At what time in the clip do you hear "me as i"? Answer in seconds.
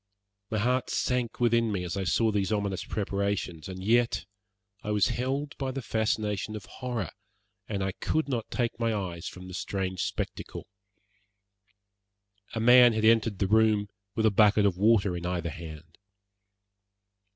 1.71-2.05